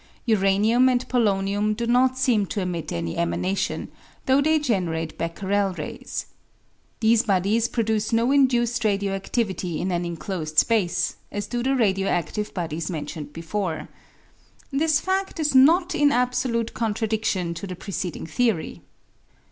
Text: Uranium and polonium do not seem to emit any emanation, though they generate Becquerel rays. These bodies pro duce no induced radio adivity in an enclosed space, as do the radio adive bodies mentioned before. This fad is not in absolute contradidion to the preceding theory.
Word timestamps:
Uranium 0.25 0.89
and 0.89 1.07
polonium 1.09 1.75
do 1.75 1.85
not 1.85 2.17
seem 2.17 2.47
to 2.47 2.59
emit 2.61 2.91
any 2.91 3.15
emanation, 3.17 3.91
though 4.25 4.41
they 4.41 4.57
generate 4.57 5.15
Becquerel 5.15 5.75
rays. 5.77 6.25
These 7.01 7.21
bodies 7.21 7.67
pro 7.67 7.83
duce 7.83 8.11
no 8.11 8.31
induced 8.31 8.83
radio 8.83 9.15
adivity 9.19 9.77
in 9.79 9.91
an 9.91 10.03
enclosed 10.03 10.57
space, 10.57 11.17
as 11.31 11.45
do 11.45 11.61
the 11.61 11.75
radio 11.75 12.09
adive 12.09 12.51
bodies 12.51 12.89
mentioned 12.89 13.31
before. 13.31 13.89
This 14.71 14.99
fad 14.99 15.39
is 15.39 15.53
not 15.53 15.93
in 15.93 16.11
absolute 16.11 16.73
contradidion 16.73 17.53
to 17.53 17.67
the 17.67 17.75
preceding 17.75 18.25
theory. 18.25 18.81